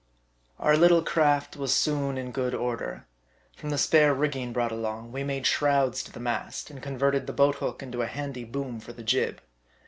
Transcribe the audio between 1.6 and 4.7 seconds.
soon in good order. From the spare rigging